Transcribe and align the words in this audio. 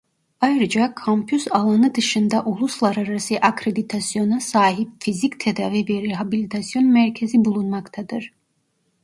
Ayrıca 0.41 0.95
kampüs 0.95 1.47
alanı 1.51 1.95
dışında 1.95 2.43
uluslararası 2.45 3.35
akreditasyona 3.35 4.39
sahip 4.39 4.89
Fizik 4.99 5.39
Tedavi 5.39 5.85
ve 5.89 6.01
Rehabilitasyon 6.01 6.85
Merkezi 6.85 7.45
bulunmaktadır. 7.45 8.33